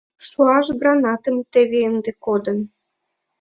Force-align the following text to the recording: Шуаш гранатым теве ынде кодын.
Шуаш 0.27 0.65
гранатым 0.79 1.35
теве 1.51 1.79
ынде 1.89 2.11
кодын. 2.25 2.59